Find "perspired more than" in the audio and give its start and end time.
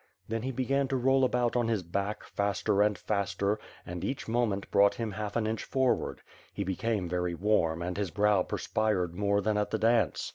8.41-9.59